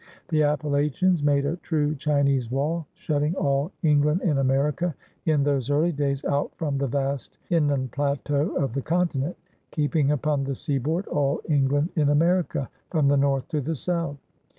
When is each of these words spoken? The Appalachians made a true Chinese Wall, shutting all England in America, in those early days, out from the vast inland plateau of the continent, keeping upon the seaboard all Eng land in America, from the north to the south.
The 0.29 0.41
Appalachians 0.41 1.21
made 1.21 1.45
a 1.45 1.57
true 1.57 1.93
Chinese 1.93 2.49
Wall, 2.49 2.87
shutting 2.95 3.35
all 3.35 3.71
England 3.83 4.23
in 4.23 4.39
America, 4.39 4.95
in 5.27 5.43
those 5.43 5.69
early 5.69 5.91
days, 5.91 6.25
out 6.25 6.51
from 6.55 6.79
the 6.79 6.87
vast 6.87 7.37
inland 7.51 7.91
plateau 7.91 8.55
of 8.55 8.73
the 8.73 8.81
continent, 8.81 9.37
keeping 9.69 10.09
upon 10.09 10.43
the 10.43 10.55
seaboard 10.55 11.05
all 11.05 11.39
Eng 11.49 11.67
land 11.67 11.89
in 11.95 12.09
America, 12.09 12.67
from 12.89 13.09
the 13.09 13.15
north 13.17 13.47
to 13.49 13.61
the 13.61 13.75
south. 13.75 14.17